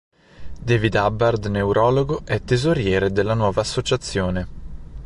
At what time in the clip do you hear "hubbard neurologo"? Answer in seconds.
0.95-2.21